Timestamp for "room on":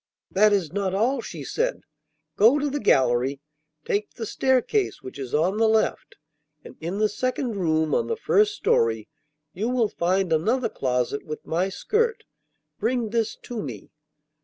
7.55-8.07